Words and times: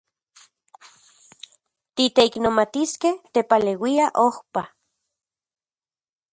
Titeiknomatiskej 1.95 3.15
tepaleuia 3.33 4.05
ojpa. 4.25 4.61